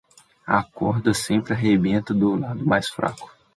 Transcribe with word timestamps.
A 0.47 0.63
corda 0.63 1.13
sempre 1.13 1.53
arrebenta 1.53 2.11
do 2.11 2.35
lado 2.35 2.65
mais 2.65 2.89
fraco 2.89 3.31